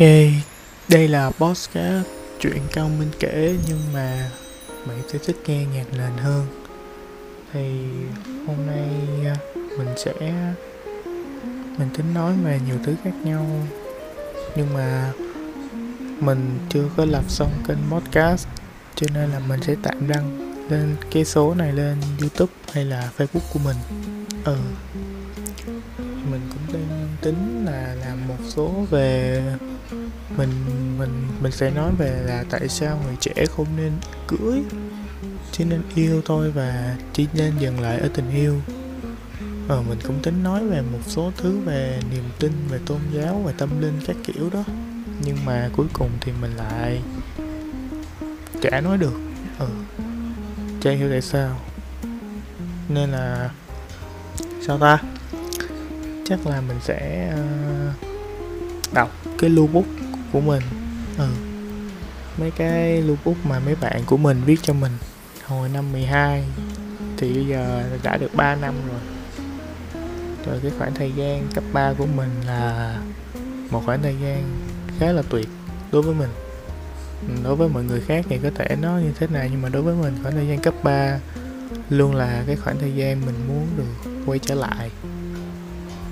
Ok, 0.00 0.08
đây 0.88 1.08
là 1.08 1.30
podcast 1.30 2.06
chuyện 2.40 2.62
cao 2.72 2.88
minh 2.98 3.10
kể 3.20 3.56
nhưng 3.68 3.78
mà 3.94 4.30
bạn 4.86 5.02
sẽ 5.12 5.18
thích 5.18 5.36
nghe 5.46 5.64
nhạc 5.64 5.84
nền 5.92 6.16
hơn. 6.16 6.46
Thì 7.52 7.70
hôm 8.46 8.56
nay 8.66 8.88
à, 9.24 9.36
mình 9.78 9.88
sẽ 9.96 10.12
mình 11.78 11.88
tính 11.96 12.14
nói 12.14 12.32
về 12.44 12.60
nhiều 12.66 12.76
thứ 12.84 12.94
khác 13.04 13.12
nhau. 13.24 13.46
Nhưng 14.56 14.74
mà 14.74 15.12
mình 16.20 16.58
chưa 16.68 16.84
có 16.96 17.04
lập 17.04 17.24
xong 17.28 17.50
kênh 17.68 17.78
podcast 17.90 18.48
Cho 18.94 19.06
nên 19.14 19.30
là 19.30 19.38
mình 19.38 19.60
sẽ 19.62 19.76
tạm 19.82 20.08
đăng 20.08 20.54
lên 20.70 20.96
cái 21.10 21.24
số 21.24 21.54
này 21.54 21.72
lên 21.72 21.96
youtube 22.20 22.52
hay 22.72 22.84
là 22.84 23.10
facebook 23.18 23.52
của 23.52 23.60
mình. 23.64 23.76
Ừ. 24.44 24.56
Mình 26.30 26.40
cũng 26.52 26.74
đang 26.74 27.08
tính 27.20 27.64
là 27.66 27.94
làm 28.00 28.28
một 28.28 28.38
số 28.48 28.86
về 28.90 29.42
mình 30.36 30.50
mình 30.98 31.26
mình 31.40 31.52
sẽ 31.52 31.70
nói 31.70 31.92
về 31.98 32.22
là 32.26 32.44
tại 32.50 32.68
sao 32.68 33.00
người 33.04 33.16
trẻ 33.20 33.46
không 33.56 33.66
nên 33.76 33.92
cưới 34.28 34.62
chỉ 35.52 35.64
nên 35.64 35.82
yêu 35.94 36.22
thôi 36.24 36.50
và 36.50 36.96
chỉ 37.12 37.26
nên 37.34 37.52
dừng 37.58 37.80
lại 37.80 37.98
ở 37.98 38.08
tình 38.14 38.30
yêu. 38.34 38.60
Ờ 39.68 39.82
mình 39.88 39.98
cũng 40.04 40.22
tính 40.22 40.42
nói 40.42 40.66
về 40.66 40.82
một 40.82 41.00
số 41.06 41.32
thứ 41.36 41.58
về 41.58 42.00
niềm 42.12 42.24
tin 42.38 42.52
về 42.68 42.78
tôn 42.86 43.00
giáo 43.12 43.42
về 43.46 43.52
tâm 43.58 43.80
linh 43.80 44.00
các 44.06 44.16
kiểu 44.24 44.50
đó. 44.50 44.64
Nhưng 45.24 45.36
mà 45.44 45.70
cuối 45.76 45.86
cùng 45.92 46.10
thì 46.20 46.32
mình 46.40 46.56
lại 46.56 47.02
chả 48.62 48.80
nói 48.80 48.98
được. 48.98 49.20
Ừ 49.58 49.68
chả 50.80 50.90
hiểu 50.90 51.10
tại 51.10 51.20
sao. 51.20 51.60
Nên 52.88 53.10
là 53.10 53.50
sao 54.66 54.78
ta? 54.78 54.98
Chắc 56.24 56.46
là 56.46 56.60
mình 56.60 56.76
sẽ 56.82 57.32
uh, 57.34 58.94
đọc 58.94 59.10
cái 59.38 59.50
lưu 59.50 59.66
bút 59.66 59.84
của 60.32 60.40
mình. 60.40 60.62
Ừ 61.18 61.28
mấy 62.38 62.50
cái 62.50 63.02
lưu 63.02 63.16
mà 63.44 63.60
mấy 63.60 63.74
bạn 63.80 64.02
của 64.06 64.16
mình 64.16 64.42
viết 64.46 64.56
cho 64.62 64.74
mình 64.74 64.92
hồi 65.44 65.68
năm 65.68 65.92
12 65.92 66.44
thì 67.16 67.32
bây 67.32 67.46
giờ 67.46 67.82
đã 68.02 68.16
được 68.16 68.34
3 68.34 68.54
năm 68.54 68.74
rồi. 68.88 69.00
Rồi 70.46 70.60
cái 70.62 70.72
khoảng 70.78 70.94
thời 70.94 71.12
gian 71.12 71.48
cấp 71.54 71.64
3 71.72 71.92
của 71.98 72.06
mình 72.06 72.30
là 72.46 72.94
một 73.70 73.82
khoảng 73.86 74.02
thời 74.02 74.16
gian 74.22 74.44
khá 74.98 75.12
là 75.12 75.22
tuyệt 75.28 75.48
đối 75.92 76.02
với 76.02 76.14
mình. 76.14 76.30
Đối 77.44 77.56
với 77.56 77.68
mọi 77.68 77.84
người 77.84 78.00
khác 78.00 78.24
thì 78.28 78.38
có 78.42 78.50
thể 78.54 78.76
nó 78.80 78.98
như 78.98 79.12
thế 79.18 79.26
này, 79.26 79.48
nhưng 79.50 79.62
mà 79.62 79.68
đối 79.68 79.82
với 79.82 79.94
mình 79.94 80.18
khoảng 80.22 80.34
thời 80.34 80.48
gian 80.48 80.60
cấp 80.60 80.74
3 80.82 81.18
luôn 81.90 82.14
là 82.14 82.44
cái 82.46 82.56
khoảng 82.56 82.78
thời 82.78 82.94
gian 82.94 83.26
mình 83.26 83.34
muốn 83.48 83.66
được 83.76 84.10
quay 84.26 84.38
trở 84.38 84.54
lại. 84.54 84.90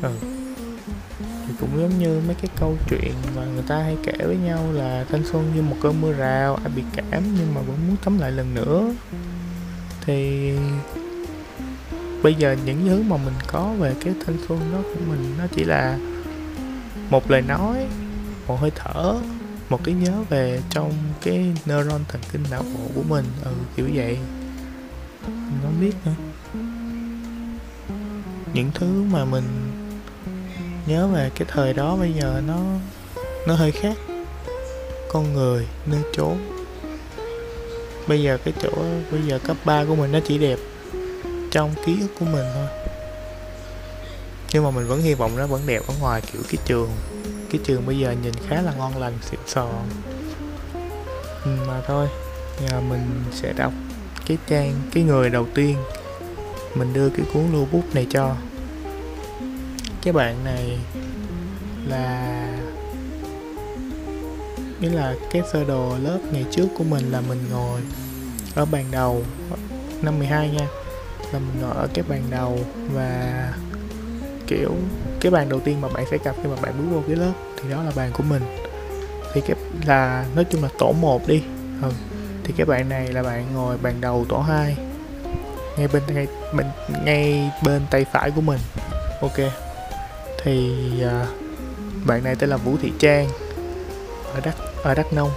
Ừ 0.03 0.36
cũng 1.61 1.81
giống 1.81 1.99
như 1.99 2.21
mấy 2.27 2.35
cái 2.35 2.51
câu 2.61 2.77
chuyện 2.91 3.15
mà 3.37 3.45
người 3.45 3.65
ta 3.69 3.79
hay 3.79 3.97
kể 4.03 4.27
với 4.27 4.37
nhau 4.37 4.73
là 4.73 5.05
thanh 5.11 5.25
xuân 5.25 5.53
như 5.55 5.63
một 5.63 5.77
cơn 5.83 6.01
mưa 6.01 6.13
rào, 6.13 6.55
ai 6.55 6.69
bị 6.77 6.83
cảm 6.97 7.23
nhưng 7.39 7.55
mà 7.55 7.61
vẫn 7.61 7.77
muốn 7.87 7.97
tắm 8.05 8.19
lại 8.19 8.33
lần 8.33 8.55
nữa. 8.55 8.93
Thì 10.01 10.51
bây 12.23 12.35
giờ 12.35 12.57
những 12.65 12.89
thứ 12.89 13.03
mà 13.03 13.17
mình 13.17 13.35
có 13.47 13.73
về 13.79 13.95
cái 14.01 14.15
thanh 14.27 14.37
xuân 14.49 14.61
đó 14.73 14.79
của 14.83 15.01
mình, 15.09 15.35
nó 15.39 15.45
chỉ 15.57 15.65
là 15.65 15.99
một 17.11 17.31
lời 17.31 17.43
nói, 17.43 17.87
một 18.47 18.61
hơi 18.61 18.71
thở, 18.75 19.15
một 19.69 19.85
cái 19.85 19.95
nhớ 19.95 20.13
về 20.29 20.61
trong 20.71 20.93
cái 21.21 21.53
neuron 21.67 22.01
thần 22.09 22.21
kinh 22.33 22.43
não 22.51 22.63
bộ 22.63 22.91
của 22.95 23.03
mình 23.09 23.25
ừ 23.45 23.53
kiểu 23.77 23.89
vậy. 23.95 24.19
Mình 25.27 25.61
không 25.63 25.81
biết 25.81 25.93
nữa. 26.05 26.15
Những 28.55 28.71
thứ 28.75 29.03
mà 29.13 29.25
mình 29.25 29.45
nhớ 30.87 31.07
về 31.07 31.31
cái 31.35 31.49
thời 31.51 31.73
đó 31.73 31.97
bây 31.97 32.13
giờ 32.13 32.43
nó 32.47 32.57
nó 33.47 33.55
hơi 33.55 33.73
khác. 33.73 33.97
Con 35.09 35.35
người 35.35 35.67
nơi 35.87 36.01
chốn. 36.13 36.39
Bây 38.09 38.23
giờ 38.23 38.39
cái 38.45 38.55
chỗ 38.63 38.71
bây 39.11 39.23
giờ 39.23 39.39
cấp 39.45 39.57
3 39.65 39.85
của 39.85 39.95
mình 39.95 40.13
nó 40.13 40.19
chỉ 40.25 40.39
đẹp 40.39 40.59
trong 41.51 41.75
ký 41.87 42.01
ức 42.01 42.09
của 42.19 42.25
mình 42.25 42.45
thôi. 42.55 42.67
Nhưng 44.53 44.65
mà 44.65 44.71
mình 44.71 44.87
vẫn 44.87 45.03
hy 45.03 45.15
vọng 45.15 45.37
nó 45.37 45.47
vẫn 45.47 45.63
đẹp 45.67 45.83
ở 45.89 45.95
ngoài 46.01 46.23
kiểu 46.33 46.43
cái 46.49 46.59
trường 46.65 46.91
cái 47.51 47.61
trường 47.65 47.87
bây 47.87 47.99
giờ 47.99 48.15
nhìn 48.23 48.33
khá 48.49 48.63
là 48.63 48.73
ngon 48.79 48.97
lành 48.97 49.19
xịn 49.31 49.41
sò. 49.47 49.69
Ừ, 51.45 51.51
mà 51.69 51.81
thôi 51.87 52.09
giờ 52.61 52.81
mình 52.81 53.25
sẽ 53.33 53.53
đọc 53.53 53.73
cái 54.27 54.39
trang 54.49 54.75
cái 54.93 55.03
người 55.03 55.31
đầu 55.31 55.47
tiên. 55.55 55.77
Mình 56.75 56.93
đưa 56.93 57.09
cái 57.09 57.27
cuốn 57.35 57.53
lưu 57.53 57.67
bút 57.73 57.83
này 57.95 58.07
cho 58.11 58.35
cái 60.07 60.13
bạn 60.13 60.45
này 60.45 60.79
là 61.89 62.33
nghĩa 64.81 64.89
là 64.89 65.15
cái 65.31 65.43
sơ 65.53 65.65
đồ 65.65 65.97
lớp 66.03 66.19
ngày 66.33 66.45
trước 66.51 66.69
của 66.79 66.85
mình 66.85 67.13
là 67.13 67.21
mình 67.21 67.39
ngồi 67.53 67.81
ở 68.55 68.65
bàn 68.65 68.85
đầu, 68.91 69.23
năm 70.03 70.19
12 70.19 70.51
nha, 70.51 70.67
là 71.33 71.39
mình 71.39 71.63
ngồi 71.63 71.77
ở 71.77 71.89
cái 71.95 72.05
bàn 72.09 72.23
đầu 72.31 72.59
và 72.93 73.53
kiểu 74.47 74.75
cái 75.21 75.33
bàn 75.33 75.49
đầu 75.49 75.61
tiên 75.61 75.81
mà 75.81 75.89
bạn 75.89 76.05
sẽ 76.11 76.19
gặp 76.25 76.37
khi 76.43 76.49
mà 76.49 76.57
bạn 76.63 76.75
bước 76.79 76.95
vô 76.95 77.03
cái 77.07 77.17
lớp 77.17 77.33
thì 77.63 77.71
đó 77.71 77.83
là 77.83 77.91
bàn 77.97 78.11
của 78.13 78.23
mình 78.23 78.43
thì 79.35 79.41
cái, 79.41 79.57
là 79.87 80.27
nói 80.35 80.45
chung 80.51 80.63
là 80.63 80.69
tổ 80.79 80.93
1 80.93 81.27
đi 81.27 81.43
ừ. 81.83 81.91
thì 82.45 82.55
cái 82.57 82.67
bạn 82.67 82.89
này 82.89 83.13
là 83.13 83.23
bạn 83.23 83.55
ngồi 83.55 83.79
bàn 83.79 84.01
đầu 84.01 84.27
tổ 84.29 84.41
2 84.41 84.77
ngay 85.79 85.89
bên 85.89 86.03
ngay 86.09 86.27
bên 86.55 86.67
ngay 87.05 87.51
bên 87.65 87.83
tay 87.91 88.05
phải 88.13 88.31
của 88.31 88.41
mình 88.41 88.61
ok 89.21 89.66
thì 90.43 90.75
à, 91.03 91.27
bạn 92.05 92.25
này 92.25 92.37
tên 92.37 92.51
là 92.51 92.57
Vũ 92.57 92.77
Thị 92.83 92.93
Trang 92.99 93.29
ở 94.35 94.41
Đắk 94.41 94.55
ở 94.83 94.95
Đắk 94.95 95.13
Nông. 95.13 95.31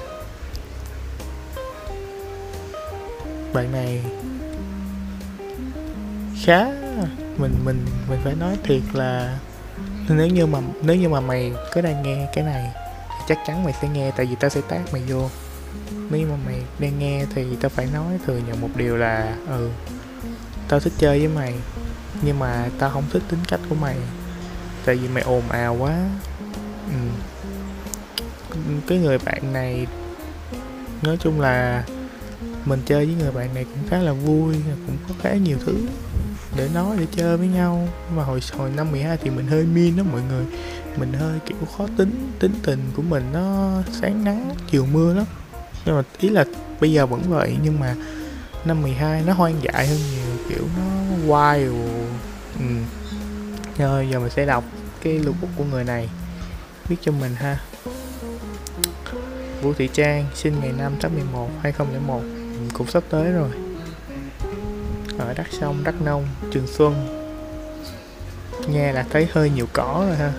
Bạn 3.54 3.72
này 3.72 4.02
khá 6.44 6.66
mình 7.38 7.56
mình 7.66 7.86
mình 8.10 8.20
phải 8.24 8.36
nói 8.36 8.58
thiệt 8.64 8.82
là 8.94 9.40
nếu 10.10 10.28
như 10.28 10.46
mà 10.46 10.60
nếu 10.82 10.96
như 10.96 11.10
mà 11.10 11.20
mày 11.20 11.54
có 11.74 11.82
đang 11.82 12.04
nghe 12.04 12.28
cái 12.36 12.44
này 12.44 12.72
thì 13.10 13.24
chắc 13.28 13.38
chắn 13.48 13.64
mày 13.64 13.74
sẽ 13.82 13.88
nghe 13.88 14.12
tại 14.12 14.26
vì 14.26 14.36
tao 14.40 14.50
sẽ 14.50 14.62
tác 14.70 14.82
mày 14.94 15.02
vô. 15.08 15.30
Nếu 16.10 16.28
mà 16.28 16.36
mày 16.46 16.62
đang 16.80 17.00
nghe 17.00 17.26
thì 17.36 17.46
tao 17.62 17.70
phải 17.70 17.88
nói 17.94 18.20
thừa 18.26 18.38
nhận 18.48 18.62
một 18.62 18.70
điều 18.76 18.98
là 18.98 19.36
ừ 19.48 19.70
tao 20.68 20.80
thích 20.80 20.94
chơi 20.98 21.20
với 21.20 21.28
mày 21.28 21.54
nhưng 22.22 22.40
mà 22.40 22.70
tao 22.80 22.90
không 22.90 23.04
thích 23.12 23.24
tính 23.30 23.40
cách 23.48 23.60
của 23.70 23.76
mày 23.76 23.96
tại 24.86 24.96
vì 24.96 25.08
mày 25.08 25.24
ồn 25.24 25.50
ào 25.50 25.78
quá. 25.80 26.10
Ừ. 26.88 26.96
cái 28.88 28.98
người 28.98 29.18
bạn 29.18 29.54
này, 29.54 29.88
nói 31.02 31.18
chung 31.20 31.42
là 31.42 31.84
mình 32.66 32.82
chơi 32.86 33.06
với 33.06 33.16
người 33.16 33.32
bạn 33.32 33.54
này 33.54 33.64
cũng 33.64 33.90
khá 33.90 33.98
là 33.98 34.14
vui, 34.14 34.56
cũng 34.88 34.98
có 35.08 35.14
khá 35.22 35.34
nhiều 35.34 35.58
thứ 35.66 35.76
để 36.58 36.70
nói, 36.74 36.98
để 37.00 37.06
chơi 37.16 37.38
với 37.38 37.48
nhau. 37.48 37.88
Mà 38.16 38.24
hồi 38.24 38.40
hồi 38.58 38.72
năm 38.76 38.92
12 38.92 39.18
thì 39.18 39.30
mình 39.30 39.48
hơi 39.48 39.64
min 39.64 39.98
đó 39.98 40.04
mọi 40.12 40.22
người. 40.30 40.46
Mình 40.98 41.14
hơi 41.14 41.40
kiểu 41.46 41.58
khó 41.78 41.88
tính 41.98 42.32
tính 42.40 42.54
tình 42.64 42.80
của 42.96 43.02
mình 43.02 43.24
nó 43.34 43.72
sáng 43.92 44.24
nắng, 44.24 44.56
chiều 44.72 44.86
mưa 44.86 45.14
lắm. 45.14 45.26
Nhưng 45.86 45.96
mà 45.96 46.02
ý 46.20 46.30
là 46.30 46.46
bây 46.82 46.92
giờ 46.92 47.06
vẫn 47.06 47.22
vậy, 47.28 47.58
nhưng 47.64 47.80
mà 47.80 47.96
năm 48.66 48.82
12 48.82 49.24
nó 49.28 49.34
hoang 49.34 49.56
dại 49.62 49.88
hơn 49.88 49.98
nhiều, 49.98 50.46
kiểu 50.50 50.64
nó 50.78 51.16
wild. 51.28 51.88
Ừ 52.60 52.66
rồi 53.80 54.08
giờ 54.12 54.20
mình 54.20 54.30
sẽ 54.30 54.46
đọc 54.46 54.64
cái 55.02 55.20
lookbook 55.20 55.50
của 55.58 55.64
người 55.64 55.84
này. 55.84 56.10
Viết 56.88 56.96
cho 57.02 57.12
mình 57.12 57.36
ha. 57.36 57.60
Vũ 59.62 59.74
Thị 59.74 59.90
Trang 59.94 60.26
sinh 60.36 60.60
ngày 60.60 60.72
5 60.78 60.94
tháng 61.02 61.16
11 61.16 61.50
2001 61.62 62.22
cũng 62.74 62.88
sắp 62.88 63.04
tới 63.10 63.32
rồi. 63.32 63.50
Ở 65.18 65.34
Đắk 65.34 65.48
Sông, 65.52 65.84
Đắk 65.84 66.02
Nông, 66.02 66.28
Trường 66.52 66.68
Xuân. 66.68 67.08
Nghe 68.68 68.94
là 68.94 69.06
thấy 69.10 69.28
hơi 69.32 69.50
nhiều 69.50 69.68
cỏ 69.74 70.06
rồi 70.08 70.16
ha. 70.16 70.34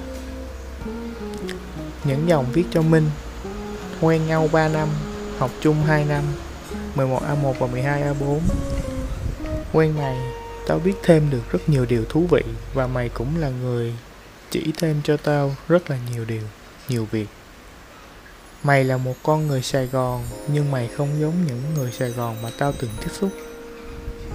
Những 2.04 2.28
dòng 2.28 2.46
viết 2.52 2.64
cho 2.70 2.82
Minh. 2.82 3.10
Quen 4.00 4.26
nhau 4.26 4.48
3 4.52 4.68
năm 4.68 4.88
học 5.38 5.50
chung 5.60 5.82
2 5.82 6.04
năm. 6.04 6.24
11A1 6.96 7.52
và 7.52 7.66
12A4 7.66 8.38
quen 9.72 9.96
này 9.96 10.16
tao 10.70 10.78
biết 10.78 10.94
thêm 11.02 11.30
được 11.30 11.52
rất 11.52 11.68
nhiều 11.68 11.86
điều 11.88 12.04
thú 12.08 12.26
vị 12.30 12.42
và 12.74 12.86
mày 12.86 13.08
cũng 13.08 13.40
là 13.40 13.50
người 13.62 13.94
chỉ 14.50 14.72
thêm 14.78 15.00
cho 15.04 15.16
tao 15.16 15.56
rất 15.68 15.90
là 15.90 15.98
nhiều 16.12 16.24
điều, 16.24 16.42
nhiều 16.88 17.06
việc. 17.10 17.26
Mày 18.62 18.84
là 18.84 18.96
một 18.96 19.14
con 19.22 19.46
người 19.46 19.62
sài 19.62 19.86
gòn, 19.86 20.22
nhưng 20.52 20.70
mày 20.70 20.88
không 20.88 21.08
giống 21.20 21.34
những 21.46 21.62
người 21.74 21.92
sài 21.92 22.10
gòn 22.10 22.42
mà 22.42 22.50
tao 22.58 22.72
từng 22.72 22.90
tiếp 23.00 23.08
xúc. 23.12 23.30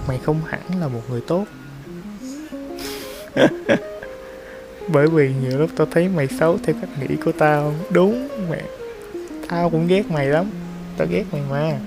Mày 0.08 0.18
không 0.18 0.40
hẳn 0.46 0.80
là 0.80 0.88
một 0.88 1.02
người 1.10 1.20
tốt. 1.26 1.44
Bởi 4.88 5.06
vì 5.06 5.34
nhiều 5.42 5.58
lúc 5.58 5.70
tao 5.76 5.86
thấy 5.90 6.08
mày 6.08 6.28
xấu 6.40 6.58
theo 6.62 6.76
cách 6.80 6.90
nghĩ 7.00 7.16
của 7.24 7.32
tao. 7.32 7.74
Đúng, 7.90 8.28
mẹ. 8.50 8.62
Tao 9.48 9.70
cũng 9.70 9.86
ghét 9.86 10.10
mày 10.10 10.26
lắm. 10.26 10.50
Tao 10.96 11.08
ghét 11.10 11.24
mày 11.32 11.42
mà. 11.50 11.78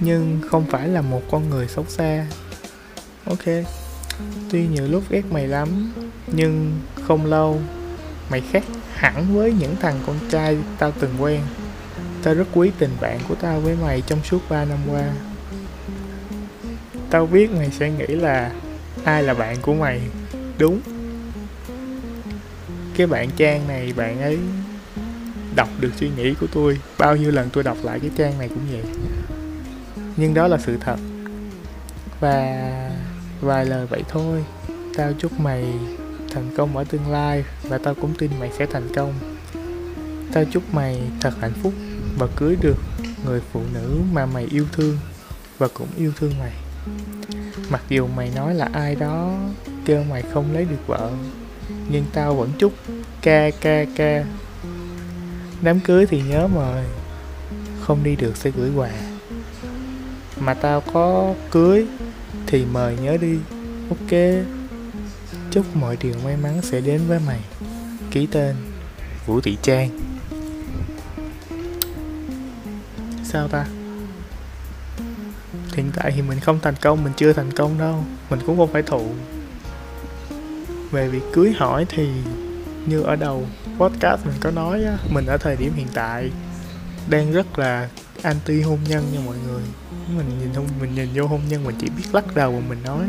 Nhưng 0.00 0.40
không 0.50 0.64
phải 0.70 0.88
là 0.88 1.00
một 1.00 1.22
con 1.30 1.50
người 1.50 1.68
xấu 1.68 1.84
xa 1.88 2.26
ok. 3.30 3.64
Tuy 4.50 4.66
nhiều 4.66 4.88
lúc 4.88 5.02
ghét 5.10 5.22
mày 5.30 5.48
lắm, 5.48 5.92
nhưng 6.26 6.80
không 7.02 7.26
lâu, 7.26 7.60
mày 8.30 8.40
khác 8.40 8.64
hẳn 8.94 9.34
với 9.34 9.52
những 9.52 9.76
thằng 9.80 10.00
con 10.06 10.16
trai 10.30 10.58
tao 10.78 10.92
từng 11.00 11.14
quen. 11.18 11.40
Tao 12.22 12.34
rất 12.34 12.44
quý 12.54 12.70
tình 12.78 12.90
bạn 13.00 13.18
của 13.28 13.34
tao 13.34 13.60
với 13.60 13.76
mày 13.82 14.02
trong 14.06 14.24
suốt 14.24 14.40
3 14.48 14.64
năm 14.64 14.78
qua. 14.90 15.04
Tao 17.10 17.26
biết 17.26 17.50
mày 17.50 17.70
sẽ 17.70 17.90
nghĩ 17.90 18.06
là 18.06 18.52
ai 19.04 19.22
là 19.22 19.34
bạn 19.34 19.56
của 19.62 19.74
mày. 19.74 20.00
Đúng. 20.58 20.80
Cái 22.96 23.06
bạn 23.06 23.30
trang 23.36 23.68
này, 23.68 23.92
bạn 23.96 24.20
ấy 24.20 24.38
đọc 25.56 25.68
được 25.80 25.90
suy 25.96 26.10
nghĩ 26.16 26.34
của 26.40 26.46
tôi. 26.52 26.80
Bao 26.98 27.16
nhiêu 27.16 27.30
lần 27.30 27.50
tôi 27.52 27.64
đọc 27.64 27.76
lại 27.82 28.00
cái 28.00 28.10
trang 28.16 28.38
này 28.38 28.48
cũng 28.48 28.66
vậy. 28.72 28.82
Nhưng 30.16 30.34
đó 30.34 30.48
là 30.48 30.58
sự 30.58 30.76
thật. 30.80 30.96
Và 32.20 32.70
vài 33.40 33.66
lời 33.66 33.86
vậy 33.86 34.04
thôi. 34.08 34.44
Tao 34.96 35.12
chúc 35.18 35.40
mày 35.40 35.64
thành 36.30 36.50
công 36.56 36.76
ở 36.76 36.84
tương 36.84 37.10
lai 37.10 37.44
và 37.62 37.78
tao 37.78 37.94
cũng 37.94 38.14
tin 38.18 38.30
mày 38.40 38.50
sẽ 38.58 38.66
thành 38.66 38.88
công. 38.94 39.14
Tao 40.32 40.44
chúc 40.44 40.74
mày 40.74 41.00
thật 41.20 41.32
hạnh 41.40 41.52
phúc 41.62 41.72
và 42.18 42.26
cưới 42.36 42.56
được 42.60 42.76
người 43.24 43.40
phụ 43.52 43.60
nữ 43.74 44.00
mà 44.12 44.26
mày 44.26 44.46
yêu 44.50 44.66
thương 44.72 44.98
và 45.58 45.68
cũng 45.74 45.88
yêu 45.96 46.12
thương 46.16 46.32
mày. 46.38 46.52
Mặc 47.70 47.82
dù 47.88 48.06
mày 48.06 48.30
nói 48.34 48.54
là 48.54 48.68
ai 48.72 48.94
đó 48.94 49.38
kêu 49.84 50.04
mày 50.10 50.22
không 50.22 50.52
lấy 50.52 50.64
được 50.64 50.86
vợ, 50.86 51.10
nhưng 51.90 52.04
tao 52.12 52.34
vẫn 52.34 52.50
chúc 52.58 52.72
ca 53.22 53.50
ca 53.60 53.84
ca 53.96 54.24
đám 55.62 55.80
cưới 55.80 56.06
thì 56.06 56.22
nhớ 56.22 56.46
mời, 56.46 56.84
không 57.80 58.04
đi 58.04 58.16
được 58.16 58.36
sẽ 58.36 58.50
gửi 58.50 58.70
quà. 58.76 58.90
Mà 60.40 60.54
tao 60.54 60.80
có 60.92 61.34
cưới 61.50 61.86
thì 62.50 62.64
mời 62.64 62.96
nhớ 63.02 63.16
đi. 63.16 63.38
Ok. 63.88 64.20
Chúc 65.50 65.76
mọi 65.76 65.96
điều 66.00 66.14
may 66.24 66.36
mắn 66.36 66.60
sẽ 66.62 66.80
đến 66.80 67.00
với 67.08 67.18
mày. 67.26 67.40
Ký 68.10 68.26
tên. 68.26 68.56
Vũ 69.26 69.40
thị 69.40 69.58
trang. 69.62 69.98
Sao 73.24 73.48
ta? 73.48 73.66
Hiện 75.74 75.90
tại 75.96 76.12
thì 76.16 76.22
mình 76.22 76.40
không 76.40 76.58
thành 76.62 76.74
công, 76.80 77.04
mình 77.04 77.12
chưa 77.16 77.32
thành 77.32 77.52
công 77.52 77.78
đâu. 77.78 78.04
Mình 78.30 78.40
cũng 78.46 78.56
không 78.56 78.72
phải 78.72 78.82
thụ. 78.82 79.06
Về 80.90 81.08
việc 81.08 81.22
cưới 81.32 81.52
hỏi 81.56 81.86
thì 81.88 82.08
như 82.86 83.02
ở 83.02 83.16
đầu 83.16 83.46
podcast 83.78 84.26
mình 84.26 84.34
có 84.40 84.50
nói 84.50 84.84
á, 84.84 84.96
mình 85.10 85.26
ở 85.26 85.36
thời 85.36 85.56
điểm 85.56 85.72
hiện 85.74 85.86
tại 85.94 86.30
đang 87.08 87.32
rất 87.32 87.58
là 87.58 87.88
anti 88.22 88.62
hôn 88.62 88.78
nhân 88.88 89.04
nha 89.12 89.20
mọi 89.26 89.36
người. 89.46 89.62
Mình 90.16 90.38
nhìn 90.40 90.54
hôn 90.54 90.66
mình 90.80 90.94
nhìn 90.94 91.08
vô 91.14 91.26
hôn 91.26 91.40
nhân 91.48 91.64
mình 91.64 91.76
chỉ 91.78 91.88
biết 91.96 92.04
lắc 92.12 92.34
đầu 92.34 92.52
và 92.52 92.60
mình 92.68 92.82
nói. 92.84 93.04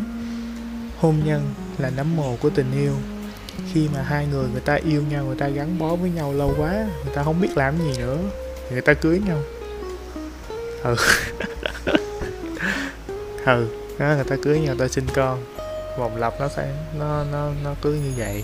Hôn 1.00 1.16
nhân 1.26 1.54
là 1.78 1.90
nấm 1.90 2.16
mồ 2.16 2.36
của 2.36 2.50
tình 2.50 2.72
yêu. 2.72 2.94
Khi 3.74 3.88
mà 3.94 4.02
hai 4.02 4.28
người 4.28 4.46
người 4.52 4.62
ta 4.62 4.76
yêu 4.76 5.04
nhau, 5.10 5.26
người 5.26 5.38
ta 5.38 5.48
gắn 5.48 5.80
bó 5.80 5.96
với 5.96 6.10
nhau 6.10 6.34
lâu 6.34 6.56
quá, 6.58 6.88
người 7.06 7.16
ta 7.16 7.24
không 7.24 7.42
biết 7.42 7.50
làm 7.56 7.78
gì 7.78 7.98
nữa, 7.98 8.18
người 8.72 8.82
ta 8.82 8.94
cưới 8.94 9.22
nhau. 9.28 9.42
Ừ. 10.84 10.96
Ừ 13.46 13.68
đó, 14.02 14.16
người 14.16 14.24
ta 14.24 14.36
cưới 14.44 14.60
nhau, 14.60 14.76
người 14.76 14.88
ta 14.88 14.94
sinh 14.94 15.06
con. 15.16 15.44
Vòng 15.98 16.18
lặp 16.18 16.34
nó 16.40 16.48
sẽ 16.48 16.74
nó 17.00 17.24
nó 17.32 17.52
nó 17.64 17.76
cứ 17.82 17.94
như 17.94 18.12
vậy 18.18 18.44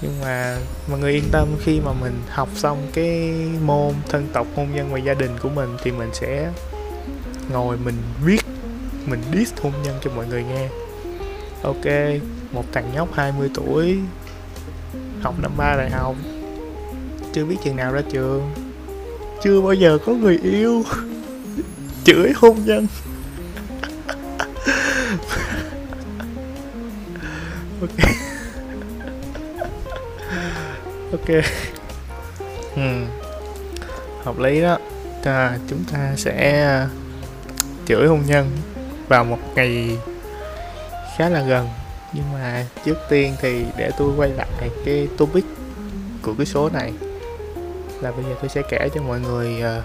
nhưng 0.00 0.20
mà 0.20 0.58
mọi 0.90 0.98
người 0.98 1.12
yên 1.12 1.24
tâm, 1.32 1.48
khi 1.64 1.80
mà 1.80 1.92
mình 1.92 2.22
học 2.28 2.48
xong 2.54 2.86
cái 2.92 3.32
môn 3.64 3.94
thân 4.08 4.28
tộc, 4.32 4.46
hôn 4.56 4.68
nhân 4.74 4.92
và 4.92 4.98
gia 4.98 5.14
đình 5.14 5.30
của 5.42 5.48
mình 5.48 5.68
thì 5.82 5.92
mình 5.92 6.10
sẽ 6.12 6.50
ngồi 7.52 7.76
mình 7.76 7.94
viết, 8.24 8.40
mình 9.06 9.20
diss 9.32 9.54
hôn 9.62 9.72
nhân 9.84 9.98
cho 10.04 10.10
mọi 10.16 10.26
người 10.26 10.44
nghe. 10.44 10.68
Ok, 11.62 11.86
một 12.52 12.64
thằng 12.72 12.90
nhóc 12.94 13.14
20 13.14 13.50
tuổi, 13.54 13.98
học 15.20 15.34
năm 15.42 15.52
ba 15.56 15.76
đại 15.76 15.90
học, 15.90 16.16
chưa 17.32 17.44
biết 17.44 17.56
chừng 17.64 17.76
nào 17.76 17.92
ra 17.92 18.02
trường, 18.12 18.52
chưa 19.42 19.60
bao 19.60 19.72
giờ 19.72 19.98
có 20.06 20.12
người 20.12 20.38
yêu. 20.38 20.84
Chửi 22.04 22.32
hôn 22.36 22.56
nhân. 22.64 22.86
Ok 27.80 28.17
ok. 31.12 31.44
Ừ. 32.76 33.04
hợp 34.24 34.38
lý 34.38 34.60
đó. 34.60 34.78
À, 35.24 35.58
chúng 35.68 35.84
ta 35.92 36.12
sẽ 36.16 36.62
à, 36.62 36.88
chửi 37.86 38.06
hôn 38.08 38.22
nhân 38.26 38.50
vào 39.08 39.24
một 39.24 39.38
ngày 39.54 39.98
khá 41.16 41.28
là 41.28 41.42
gần. 41.42 41.68
Nhưng 42.12 42.32
mà 42.32 42.66
trước 42.84 42.98
tiên 43.08 43.34
thì 43.40 43.64
để 43.76 43.90
tôi 43.98 44.12
quay 44.16 44.30
lại 44.30 44.48
cái 44.84 45.08
topic 45.18 45.44
của 46.22 46.34
cái 46.38 46.46
số 46.46 46.70
này. 46.72 46.92
Là 48.00 48.12
bây 48.12 48.24
giờ 48.24 48.34
tôi 48.40 48.48
sẽ 48.48 48.62
kể 48.70 48.88
cho 48.94 49.02
mọi 49.02 49.20
người 49.20 49.62
à, 49.62 49.82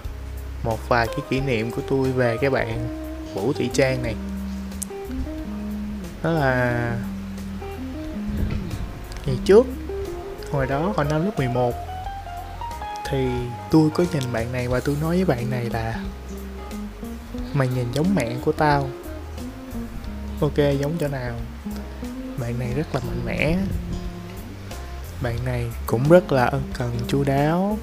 một 0.63 0.89
vài 0.89 1.07
cái 1.07 1.19
kỷ 1.29 1.39
niệm 1.39 1.71
của 1.71 1.81
tôi 1.89 2.11
về 2.11 2.37
cái 2.41 2.49
bạn 2.49 2.87
Vũ 3.33 3.53
Thị 3.53 3.69
Trang 3.73 4.03
này. 4.03 4.15
Đó 6.23 6.31
là 6.31 6.95
ngày 9.25 9.37
trước 9.45 9.65
hồi 10.53 10.67
đó 10.67 10.94
hồi 10.95 11.05
năm 11.09 11.25
lớp 11.25 11.31
11 11.38 11.73
thì 13.09 13.27
tôi 13.71 13.89
có 13.94 14.05
nhìn 14.13 14.23
bạn 14.33 14.51
này 14.51 14.67
và 14.67 14.79
tôi 14.79 14.97
nói 15.01 15.15
với 15.15 15.25
bạn 15.25 15.50
này 15.50 15.69
là, 15.69 16.00
mày 17.53 17.67
nhìn 17.67 17.91
giống 17.91 18.15
mẹ 18.15 18.35
của 18.45 18.51
tao. 18.51 18.89
Ok, 20.41 20.57
giống 20.79 20.97
chỗ 21.00 21.07
nào? 21.07 21.35
Bạn 22.38 22.59
này 22.59 22.73
rất 22.75 22.95
là 22.95 23.01
mạnh 23.07 23.21
mẽ. 23.25 23.57
Bạn 25.21 25.35
này 25.45 25.71
cũng 25.85 26.09
rất 26.09 26.31
là 26.31 26.45
ân 26.45 26.61
cần 26.77 26.91
chu 27.07 27.23
đáo. 27.23 27.77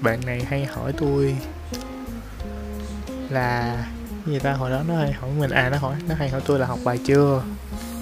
Bạn 0.00 0.20
này 0.26 0.44
hay 0.48 0.64
hỏi 0.64 0.92
tôi 0.98 1.36
là, 3.30 3.76
gì 4.26 4.38
ta, 4.38 4.52
hồi 4.52 4.70
đó 4.70 4.82
nó 4.88 4.96
hay 4.96 5.12
hỏi 5.12 5.30
mình 5.38 5.50
à 5.50 5.70
nó 5.70 5.78
hỏi, 5.78 5.94
nó 6.08 6.14
hay 6.14 6.28
hỏi 6.28 6.40
tôi 6.46 6.58
là 6.58 6.66
học 6.66 6.78
bài 6.84 6.98
chưa? 7.04 7.42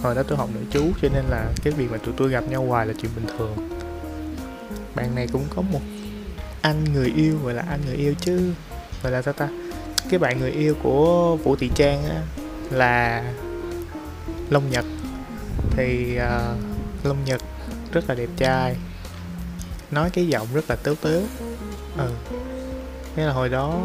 Hồi 0.03 0.15
đó 0.15 0.23
tôi 0.23 0.39
học 0.39 0.49
nội 0.55 0.65
chú, 0.71 0.83
cho 1.03 1.09
nên 1.15 1.25
là 1.25 1.53
cái 1.63 1.73
việc 1.73 1.91
mà 1.91 1.99
tụi 1.99 2.15
tôi 2.17 2.31
gặp 2.31 2.45
nhau 2.49 2.65
hoài 2.65 2.87
là 2.87 2.93
chuyện 3.03 3.11
bình 3.17 3.27
thường 3.39 3.80
bạn 4.95 5.15
này 5.15 5.27
cũng 5.33 5.45
có 5.57 5.63
một 5.63 5.81
anh 6.63 6.85
người 6.85 7.13
yêu 7.17 7.39
gọi 7.45 7.55
là 7.55 7.65
anh 7.69 7.81
người 7.87 7.97
yêu 7.97 8.15
chứ. 8.21 8.53
Gọi 9.03 9.13
là 9.13 9.23
sao 9.23 9.35
ta? 9.35 9.49
Cái 10.11 10.19
bạn 10.19 10.41
người 10.41 10.51
yêu 10.51 10.75
của 10.83 11.37
vũ 11.37 11.57
thị 11.57 11.71
trang 11.75 12.05
á 12.05 12.23
là 12.71 13.25
long 14.51 14.71
nhật. 14.71 14.85
Thì 15.71 16.19
uh, 16.19 17.07
long 17.07 17.25
nhật 17.25 17.41
rất 17.93 18.09
là 18.09 18.15
đẹp 18.15 18.29
trai. 18.37 18.77
Nói 19.91 20.11
cái 20.11 20.27
giọng 20.27 20.47
rất 20.55 20.71
là 20.71 20.77
tếu 20.77 20.95
tếu. 21.03 21.23
Ừ. 21.97 22.11
Thế 23.17 23.25
là 23.27 23.33
hồi 23.33 23.49
đó 23.49 23.81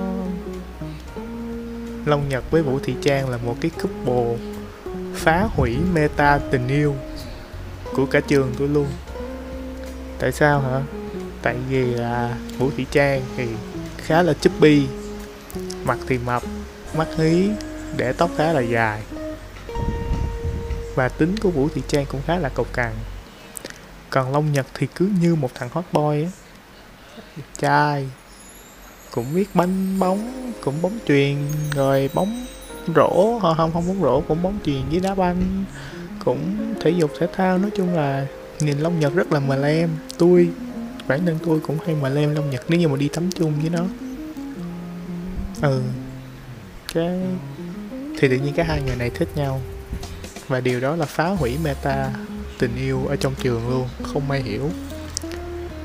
long 2.06 2.30
nhật 2.30 2.52
với 2.52 2.62
vũ 2.62 2.80
thị 2.84 2.96
trang 3.02 3.30
là 3.30 3.38
một 3.38 3.56
cái 3.62 3.72
couple 3.82 4.38
phá 5.14 5.48
hủy 5.56 5.78
meta 5.94 6.40
tình 6.52 6.68
yêu 6.68 6.96
của 7.96 8.06
cả 8.06 8.20
trường 8.20 8.54
tôi 8.60 8.68
luôn 8.68 8.88
tại 10.20 10.32
sao 10.32 10.60
hả? 10.62 10.82
Tại 11.42 11.56
vì 11.70 11.86
là 11.86 12.38
vũ 12.58 12.70
thị 12.78 12.86
trang 12.92 13.22
thì 13.38 13.48
khá 13.98 14.22
là 14.22 14.34
chubby, 14.34 14.88
mặt 15.84 15.98
thì 16.08 16.18
mập, 16.18 16.44
mắt 16.98 17.08
hí, 17.18 17.50
để 17.98 18.14
tóc 18.14 18.30
khá 18.38 18.54
là 18.54 18.62
dài. 18.62 19.02
Và 20.96 21.10
tính 21.10 21.36
của 21.42 21.50
vũ 21.50 21.70
thị 21.76 21.82
trang 21.88 22.06
cũng 22.12 22.22
khá 22.28 22.38
là 22.38 22.50
cầu 22.50 22.66
cằn. 22.74 22.94
Còn 24.10 24.32
long 24.32 24.52
nhật 24.52 24.66
thì 24.74 24.88
cứ 24.96 25.10
như 25.22 25.36
một 25.36 25.50
thằng 25.56 25.70
hot 25.72 25.86
boy 25.92 26.24
á. 26.24 26.30
Đẹp 27.38 27.44
trai, 27.58 28.10
cũng 29.12 29.36
biết 29.36 29.46
bánh 29.54 30.00
bóng, 30.00 30.52
cũng 30.62 30.82
bóng 30.82 31.00
truyền 31.08 31.38
rồi 31.76 32.10
bóng 32.14 32.46
rổ, 32.96 33.40
không 33.40 33.58
không 33.58 33.88
bóng 33.88 34.02
rổ, 34.02 34.22
cũng 34.22 34.44
bóng 34.44 34.60
truyền 34.66 34.90
với 34.90 35.00
đá 35.00 35.16
banh, 35.16 35.66
cũng 36.26 36.74
thể 36.82 36.90
dục 36.90 37.12
thể 37.20 37.28
thao. 37.36 37.58
Nói 37.58 37.72
chung 37.76 37.96
là 37.96 38.26
nhìn 38.60 38.80
long 38.80 39.00
nhật 39.00 39.16
rất 39.16 39.32
là 39.32 39.40
mờ 39.40 39.56
lem. 39.56 39.90
Tôi, 40.18 40.50
bản 41.08 41.26
thân 41.26 41.40
tôi 41.46 41.60
cũng 41.60 41.78
hay 41.86 41.96
mờ 41.96 42.10
lem 42.10 42.36
long 42.36 42.50
nhật 42.50 42.66
nếu 42.70 42.80
như 42.80 42.88
mà 42.88 42.98
đi 42.98 43.08
tắm 43.08 43.30
chung 43.32 43.54
với 43.62 43.70
nó. 43.70 43.86
Ừ. 45.62 45.82
Cái, 46.94 47.22
thì 48.20 48.28
tự 48.28 48.36
nhiên 48.36 48.54
cái 48.56 48.66
hai 48.66 48.82
người 48.82 48.96
này 48.96 49.10
thích 49.10 49.30
nhau. 49.36 49.62
Và 50.48 50.60
điều 50.60 50.80
đó 50.80 50.96
là 50.96 51.06
phá 51.06 51.28
hủy 51.28 51.58
meta 51.64 52.10
tình 52.60 52.76
yêu 52.76 53.06
ở 53.06 53.16
trong 53.16 53.34
trường 53.44 53.70
luôn, 53.70 53.88
không 54.04 54.32
ai 54.32 54.42
hiểu. 54.42 54.70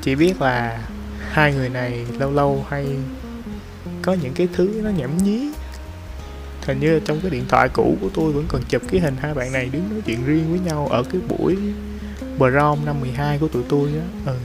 Chỉ 0.01 0.15
biết 0.15 0.41
là 0.41 0.87
hai 1.29 1.53
người 1.53 1.69
này 1.69 2.05
lâu 2.19 2.31
lâu 2.31 2.65
hay 2.69 2.87
có 4.01 4.13
những 4.13 4.33
cái 4.33 4.47
thứ 4.53 4.81
nó 4.83 4.89
nhảm 4.89 5.17
nhí. 5.17 5.49
Hình 6.65 6.79
như 6.79 6.99
trong 7.05 7.21
cái 7.21 7.31
điện 7.31 7.45
thoại 7.49 7.69
cũ 7.73 7.97
của 8.01 8.09
tôi 8.13 8.31
vẫn 8.31 8.45
còn 8.47 8.61
chụp 8.69 8.81
cái 8.91 8.99
hình 8.99 9.15
hai 9.19 9.33
bạn 9.33 9.51
này 9.51 9.69
đứng 9.71 9.89
nói 9.89 10.01
chuyện 10.05 10.25
riêng 10.25 10.45
với 10.49 10.59
nhau 10.59 10.87
ở 10.91 11.03
cái 11.03 11.21
buổi 11.27 11.57
Brown 12.39 12.85
năm 12.85 13.01
12 13.01 13.37
của 13.37 13.47
tụi 13.47 13.63
tôi 13.69 13.89
á. 13.89 14.05
Ừ. 14.25 14.37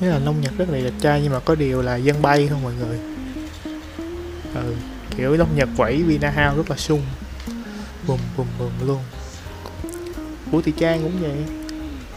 Thế 0.00 0.06
là 0.06 0.18
Long 0.18 0.40
Nhật 0.40 0.52
rất 0.58 0.68
là 0.68 0.78
đẹp 0.78 0.94
trai 1.00 1.20
nhưng 1.22 1.32
mà 1.32 1.40
có 1.40 1.54
điều 1.54 1.82
là 1.82 1.96
dân 1.96 2.22
bay 2.22 2.48
không 2.48 2.62
mọi 2.62 2.72
người. 2.74 2.98
Ừ 4.54 4.74
kiểu 5.18 5.34
Long 5.34 5.56
Nhật 5.56 5.68
quẩy 5.76 6.02
Vina 6.02 6.30
House 6.30 6.56
rất 6.56 6.70
là 6.70 6.76
sung. 6.76 7.02
Bùm 8.06 8.18
bùm 8.36 8.46
bùm 8.58 8.70
luôn. 8.86 9.02
Vũ 10.50 10.60
Thị 10.60 10.72
Trang 10.78 11.02
cũng 11.02 11.12
vậy. 11.20 11.44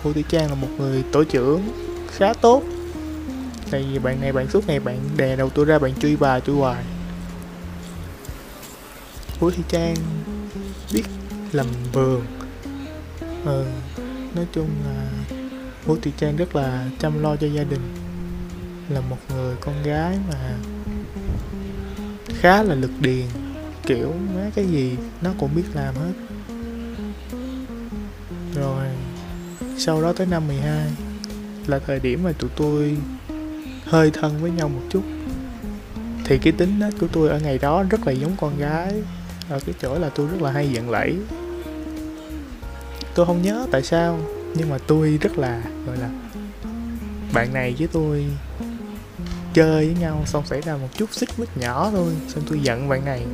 Vũ 0.03 0.13
Thị 0.13 0.24
Trang 0.29 0.50
là 0.50 0.55
một 0.55 0.67
người 0.77 1.03
tổ 1.12 1.24
trưởng 1.24 1.62
khá 2.12 2.33
tốt. 2.33 2.63
Tại 3.71 3.86
vì 3.91 4.00
bạn 4.00 4.21
này 4.21 4.31
bạn 4.31 4.50
suốt 4.50 4.67
ngày 4.67 4.79
bạn 4.79 5.00
đè 5.17 5.36
đầu 5.36 5.50
tôi 5.50 5.65
ra 5.65 5.79
bạn 5.79 5.93
truy 6.01 6.15
bài 6.15 6.41
tôi 6.45 6.55
hoài. 6.55 6.83
Vũ 9.39 9.51
Thị 9.51 9.63
Trang 9.67 9.95
biết 10.93 11.03
làm 11.51 11.67
vườn 11.93 12.21
ừ, 13.45 13.65
nói 14.36 14.45
chung 14.53 14.69
là 14.86 15.10
Vũ 15.86 15.98
Thị 16.01 16.12
Trang 16.17 16.36
rất 16.36 16.55
là 16.55 16.86
chăm 17.00 17.24
lo 17.24 17.36
cho 17.36 17.48
gia 17.48 17.63
đình. 17.63 17.81
Là 18.89 19.01
một 19.01 19.17
người 19.29 19.55
con 19.62 19.83
gái 19.83 20.17
mà 20.29 20.55
khá 22.39 22.63
là 22.63 22.75
lực 22.75 22.91
điền 23.00 23.25
kiểu 23.83 24.13
má 24.36 24.50
cái 24.55 24.65
gì 24.65 24.98
nó 25.21 25.31
cũng 25.39 25.50
biết 25.55 25.63
làm 25.74 25.95
hết. 25.95 26.13
Rồi 28.55 28.88
sau 29.77 30.01
đó 30.01 30.13
tới 30.13 30.27
năm 30.27 30.48
12 30.48 30.91
là 31.67 31.79
thời 31.79 32.00
điểm 32.00 32.24
mà 32.24 32.31
tụi 32.31 32.50
tôi 32.55 32.98
hơi 33.86 34.12
thân 34.12 34.41
với 34.41 34.51
nhau 34.51 34.69
một 34.69 34.81
chút. 34.89 35.03
Thì 36.25 36.38
cái 36.38 36.53
tính 36.53 36.79
nết 36.79 36.93
của 37.00 37.07
tôi 37.07 37.29
ở 37.29 37.39
ngày 37.39 37.57
đó 37.57 37.83
rất 37.89 38.07
là 38.07 38.12
giống 38.12 38.36
con 38.39 38.57
gái. 38.57 38.93
Ở 39.50 39.60
cái 39.65 39.75
chỗ 39.81 40.00
là 40.00 40.10
tôi 40.10 40.27
rất 40.27 40.41
là 40.41 40.51
hay 40.51 40.69
giận 40.69 40.89
lẫy 40.89 41.15
tôi 43.15 43.25
không 43.25 43.41
nhớ 43.41 43.68
tại 43.72 43.84
sao, 43.84 44.20
nhưng 44.56 44.70
mà 44.70 44.77
tôi 44.88 45.20
rất 45.22 45.38
là, 45.38 45.62
gọi 45.88 45.98
là, 45.98 46.10
bạn 47.34 47.53
này 47.53 47.75
với 47.80 47.88
tôi 47.91 48.25
chơi 49.53 49.86
với 49.86 49.96
nhau 50.01 50.24
xong 50.25 50.46
xảy 50.46 50.62
ra 50.62 50.77
một 50.77 50.88
chút 50.94 51.13
xích 51.13 51.30
mích 51.38 51.58
nhỏ 51.58 51.91
thôi, 51.91 52.13
xong 52.27 52.44
tôi 52.50 52.60
giận 52.60 52.89
bạn 52.89 53.06
này. 53.06 53.25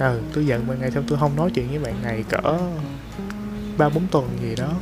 Ừ 0.00 0.20
tôi 0.32 0.46
giận 0.46 0.66
bạn 0.66 0.80
này 0.80 0.90
xong 0.90 1.04
tôi 1.08 1.18
không 1.18 1.36
nói 1.36 1.50
chuyện 1.54 1.68
với 1.68 1.78
bạn 1.78 2.02
này 2.02 2.24
cỡ 2.28 2.58
ba 3.78 3.88
bốn 3.88 4.06
tuần 4.10 4.28
gì 4.42 4.54
đó. 4.56 4.72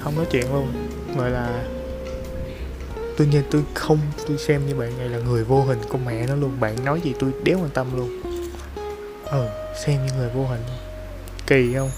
Không 0.00 0.16
nói 0.16 0.26
chuyện 0.30 0.52
luôn, 0.52 0.72
gọi 1.16 1.30
là 1.30 1.64
tôi 3.16 3.26
nhìn 3.26 3.42
tôi 3.50 3.62
không, 3.74 3.98
tôi 4.28 4.38
xem 4.38 4.66
như 4.66 4.74
bạn 4.74 4.98
này 4.98 5.08
là 5.08 5.18
người 5.18 5.44
vô 5.44 5.62
hình 5.62 5.78
con 5.88 6.04
mẹ 6.04 6.26
nó 6.26 6.34
luôn. 6.34 6.60
Bạn 6.60 6.84
nói 6.84 7.00
gì 7.04 7.14
tôi 7.18 7.32
đéo 7.42 7.58
quan 7.58 7.70
tâm 7.70 7.96
luôn. 7.96 8.22
Ừ 9.24 9.48
xem 9.74 10.06
như 10.06 10.12
người 10.16 10.28
vô 10.28 10.46
hình. 10.46 10.62
Kỳ 11.46 11.74
không? 11.74 11.90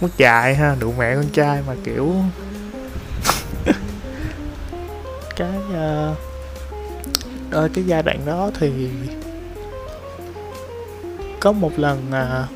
Mất 0.00 0.08
dạy 0.16 0.54
ha 0.54 0.76
đủ 0.80 0.92
mẹ 0.98 1.14
con 1.14 1.28
trai 1.32 1.62
mà 1.66 1.74
kiểu 1.84 2.14
cái 5.36 5.58
uh, 5.68 6.16
ở 7.50 7.68
cái 7.74 7.84
giai 7.84 8.02
đoạn 8.02 8.20
đó 8.26 8.50
thì 8.58 8.88
có 11.40 11.52
một 11.52 11.78
lần 11.78 12.06
uh, 12.08 12.48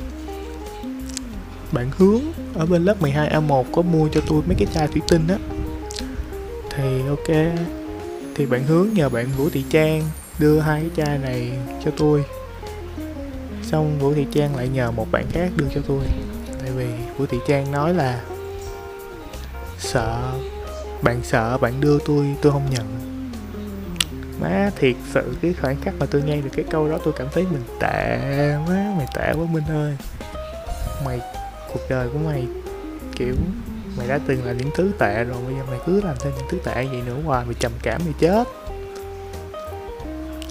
bạn 1.71 1.91
hướng 1.97 2.21
ở 2.53 2.65
bên 2.65 2.85
lớp 2.85 2.95
12A1 3.01 3.63
có 3.75 3.81
mua 3.81 4.07
cho 4.11 4.21
tôi 4.27 4.41
mấy 4.45 4.55
cái 4.59 4.67
chai 4.73 4.87
thủy 4.87 5.01
tinh 5.07 5.27
á. 5.27 5.37
Thì 6.69 7.01
ok 7.09 7.55
thì 8.35 8.45
bạn 8.45 8.63
hướng 8.63 8.89
nhờ 8.93 9.09
bạn 9.09 9.27
Vũ 9.37 9.49
Thị 9.49 9.65
Trang 9.69 10.01
đưa 10.39 10.59
hai 10.59 10.81
cái 10.81 11.05
chai 11.05 11.17
này 11.17 11.51
cho 11.85 11.91
tôi 11.97 12.23
xong 13.75 13.99
Vũ 13.99 14.13
Thị 14.13 14.27
Trang 14.31 14.55
lại 14.55 14.67
nhờ 14.67 14.91
một 14.91 15.11
bạn 15.11 15.25
khác 15.31 15.49
đưa 15.55 15.65
cho 15.75 15.81
tôi. 15.87 15.99
Tại 16.61 16.71
vì 16.71 16.87
Vũ 17.17 17.25
Thị 17.25 17.37
Trang 17.47 17.71
nói 17.71 17.93
là 17.93 18.21
sợ 19.79 20.31
bạn 21.01 21.19
sợ 21.23 21.57
bạn 21.57 21.81
đưa 21.81 21.99
tôi 22.05 22.35
tôi 22.41 22.51
không 22.51 22.69
nhận. 22.69 22.85
Má 24.41 24.69
thiệt 24.75 24.95
sự 25.13 25.35
cái 25.41 25.53
khoảnh 25.61 25.81
khắc 25.81 25.93
mà 25.99 26.05
tôi 26.05 26.21
nghe 26.21 26.41
được 26.41 26.49
cái 26.55 26.65
câu 26.71 26.89
đó 26.89 26.97
tôi 27.03 27.13
cảm 27.17 27.27
thấy 27.33 27.43
mình 27.43 27.63
tệ 27.79 28.17
má 28.67 28.93
mày 28.97 29.07
tệ 29.15 29.33
quá 29.33 29.45
minh 29.51 29.63
ơi. 29.69 29.97
Mày 31.05 31.19
cuộc 31.73 31.81
đời 31.89 32.09
của 32.13 32.19
mày 32.19 32.47
kiểu 33.15 33.35
mày 33.97 34.07
đã 34.07 34.19
từng 34.27 34.45
là 34.45 34.53
những 34.53 34.69
thứ 34.75 34.91
tệ 34.99 35.23
rồi 35.23 35.37
bây 35.45 35.55
giờ 35.55 35.61
mày 35.69 35.79
cứ 35.85 36.01
làm 36.01 36.15
thêm 36.19 36.33
những 36.37 36.47
thứ 36.49 36.57
tệ 36.63 36.73
vậy 36.73 37.01
nữa 37.05 37.17
hoài 37.25 37.45
mày 37.45 37.55
trầm 37.59 37.71
cảm 37.83 38.01
mày 38.05 38.13
chết. 38.19 38.47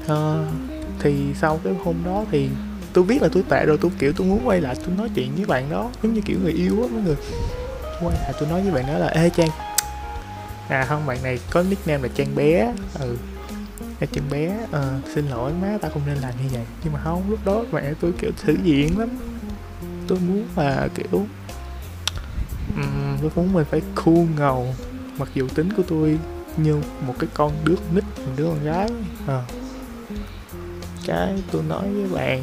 À, 0.08 0.34
thì 1.00 1.14
sau 1.40 1.60
cái 1.64 1.72
hôm 1.84 1.96
đó 2.04 2.24
thì 2.30 2.48
tôi 2.94 3.04
biết 3.04 3.22
là 3.22 3.28
tôi 3.32 3.42
tệ 3.48 3.66
rồi 3.66 3.78
tôi 3.80 3.90
kiểu 3.98 4.12
tôi 4.16 4.26
muốn 4.26 4.40
quay 4.44 4.60
lại 4.60 4.76
tôi 4.76 4.94
nói 4.98 5.08
chuyện 5.14 5.34
với 5.36 5.44
bạn 5.44 5.70
đó 5.70 5.90
giống 6.02 6.14
như 6.14 6.20
kiểu 6.20 6.38
người 6.42 6.52
yêu 6.52 6.82
á 6.82 6.88
mọi 6.92 7.02
người. 7.02 7.16
Quay 8.00 8.16
lại 8.22 8.32
tôi 8.40 8.48
nói 8.48 8.62
với 8.62 8.72
bạn 8.72 8.86
đó 8.86 8.98
là 8.98 9.06
ê 9.06 9.30
trang. 9.30 9.48
À 10.68 10.84
không 10.88 11.06
bạn 11.06 11.22
này 11.22 11.38
có 11.50 11.62
nickname 11.62 12.02
là 12.02 12.08
trang 12.14 12.34
bé. 12.34 12.72
Ừ. 12.98 13.16
Cái 14.00 14.08
chân 14.12 14.24
bé 14.30 14.56
à, 14.72 15.00
xin 15.14 15.28
lỗi 15.28 15.52
má 15.62 15.78
ta 15.80 15.88
không 15.88 16.02
nên 16.06 16.16
làm 16.16 16.34
như 16.42 16.48
vậy. 16.52 16.64
Nhưng 16.84 16.92
mà 16.92 17.00
không 17.04 17.30
lúc 17.30 17.38
đó 17.44 17.64
mẹ 17.72 17.94
tôi 18.00 18.12
kiểu 18.20 18.30
thử 18.42 18.56
diện 18.64 18.98
lắm. 18.98 19.08
Tôi 20.08 20.18
muốn 20.18 20.44
là 20.56 20.88
kiểu 20.94 21.26
um, 22.76 23.18
tôi 23.20 23.30
muốn 23.36 23.52
mình 23.52 23.64
phải 23.70 23.82
cool 24.04 24.26
ngầu. 24.38 24.74
Mặc 25.18 25.28
dù 25.34 25.48
tính 25.48 25.72
của 25.76 25.82
tôi 25.88 26.18
như 26.56 26.80
một 27.06 27.14
cái 27.18 27.28
con 27.34 27.52
đứa 27.64 27.74
nít 27.94 28.04
một 28.16 28.32
đứa 28.36 28.44
con 28.44 28.64
gái. 28.64 28.88
À. 29.26 29.42
cái 31.06 31.42
tôi 31.52 31.62
nói 31.62 31.88
với 31.90 32.06
bạn 32.12 32.42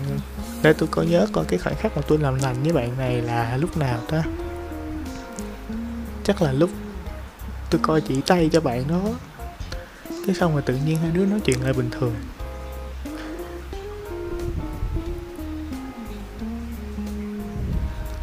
để 0.63 0.74
tôi 0.74 0.89
có 0.91 1.03
nhớ 1.03 1.27
coi 1.34 1.46
cái 1.46 1.60
khoảnh 1.60 1.75
khắc 1.75 1.98
mà 1.98 2.01
tôi 2.08 2.18
làm 2.18 2.36
lành 2.36 2.63
với 2.63 2.74
bạn 2.74 2.98
này 2.98 3.22
là 3.22 3.58
lúc 3.58 3.77
nào 3.77 4.00
ta? 4.08 4.24
Chắc 6.24 6.41
là 6.41 6.51
lúc 6.51 6.70
tôi 7.70 7.82
coi 7.84 8.01
chỉ 8.01 8.22
tay 8.22 8.50
cho 8.53 8.62
bạn 8.62 8.84
đó. 8.88 9.01
Cái 10.25 10.36
xong 10.36 10.53
rồi 10.53 10.62
tự 10.62 10.75
nhiên 10.75 10.98
hai 10.98 11.12
đứa 11.12 11.25
nói 11.25 11.39
chuyện 11.46 11.63
lại 11.63 11.74
bình 11.74 11.89
thường. 11.91 12.15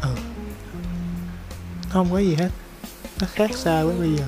Ừ. 0.01 0.09
Không 1.89 2.07
có 2.11 2.17
gì 2.17 2.35
hết. 2.35 2.49
Nó 3.21 3.27
khác 3.31 3.51
xa 3.55 3.83
với 3.83 3.95
bây 3.99 4.15
giờ. 4.15 4.25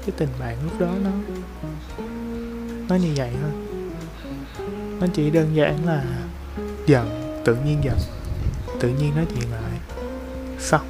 Cái 0.00 0.10
tình 0.16 0.28
bạn 0.40 0.58
lúc 0.64 0.80
đó 0.80 0.90
nó 1.04 1.10
nó 2.88 2.96
như 2.96 3.12
vậy 3.16 3.30
thôi. 3.42 3.50
Nó 5.00 5.06
chỉ 5.14 5.30
đơn 5.30 5.56
giản 5.56 5.86
là 5.86 6.04
giận 6.86 7.40
tự 7.44 7.56
nhiên 7.64 7.84
giận 7.84 7.98
tự 8.80 8.88
nhiên 8.88 9.16
nói 9.16 9.26
chuyện 9.34 9.50
lại. 9.52 9.80
Xong. 10.58 10.86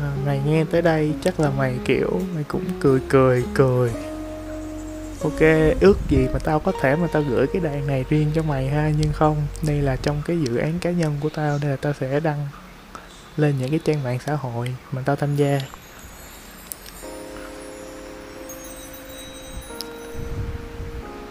À, 0.00 0.10
mày 0.26 0.40
nghe 0.46 0.64
tới 0.64 0.82
đây 0.82 1.12
chắc 1.24 1.40
là 1.40 1.50
mày 1.50 1.78
kiểu 1.84 2.20
mày 2.34 2.44
cũng 2.44 2.64
cười 2.80 3.00
cười 3.08 3.44
cười. 3.54 3.90
Ok 5.22 5.40
ước 5.80 5.98
gì 6.08 6.26
mà 6.32 6.38
tao 6.38 6.60
có 6.60 6.72
thể 6.80 6.96
mà 6.96 7.08
tao 7.12 7.22
gửi 7.22 7.46
cái 7.52 7.62
đoạn 7.62 7.86
này 7.86 8.04
riêng 8.08 8.30
cho 8.34 8.42
mày 8.42 8.68
ha 8.68 8.92
nhưng 8.98 9.12
không 9.12 9.36
đây 9.66 9.82
là 9.82 9.96
trong 9.96 10.22
cái 10.26 10.38
dự 10.40 10.56
án 10.56 10.78
cá 10.78 10.90
nhân 10.90 11.16
của 11.20 11.28
tao 11.28 11.58
nên 11.62 11.70
là 11.70 11.76
tao 11.76 11.92
sẽ 12.00 12.20
đăng 12.20 12.46
lên 13.36 13.54
những 13.58 13.70
cái 13.70 13.80
trang 13.84 14.02
mạng 14.02 14.18
xã 14.26 14.34
hội 14.34 14.74
mà 14.92 15.02
tao 15.04 15.16
tham 15.16 15.36
gia. 15.36 15.60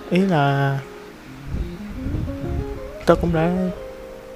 Ý 0.10 0.20
là 0.20 0.80
tớ 3.08 3.16
cũng 3.16 3.34
đã 3.34 3.72